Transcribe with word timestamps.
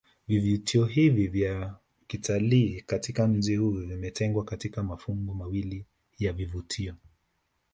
Vivutio 0.27 0.85
hivi 0.85 1.27
vya 1.27 1.75
kitalii 2.07 2.81
katika 2.81 3.27
mji 3.27 3.55
huu 3.55 3.71
vimetengwa 3.71 4.43
katika 4.43 4.83
mafungu 4.83 5.33
mawili 5.35 5.85
ya 6.19 6.33
vivutio 6.33 6.95